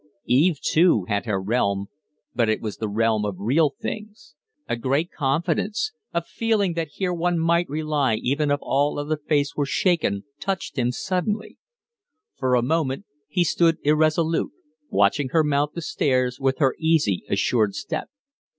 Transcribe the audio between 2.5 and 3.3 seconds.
was the realm